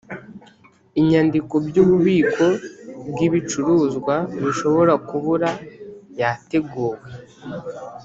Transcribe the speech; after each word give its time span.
inyandiko 0.99 1.53
by’ububiko 1.67 2.45
bw’ibicuruzwa 3.09 4.15
bishobora 4.43 4.93
kubura 5.07 5.49
yateguwe 6.19 6.97